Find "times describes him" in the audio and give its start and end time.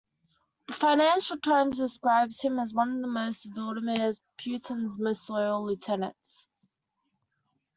1.37-2.57